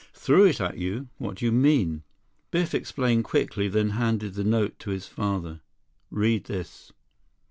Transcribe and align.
"Threw 0.15 0.45
it 0.45 0.59
at 0.59 0.79
you? 0.79 1.09
What 1.19 1.35
do 1.35 1.45
you 1.45 1.51
mean?" 1.51 1.91
9 1.91 2.01
Biff 2.49 2.73
explained 2.73 3.23
quickly, 3.23 3.67
then 3.67 3.91
handed 3.91 4.33
the 4.33 4.43
note 4.43 4.79
to 4.79 4.89
his 4.89 5.05
father. 5.05 5.61
"Read 6.09 6.45
this." 6.45 6.91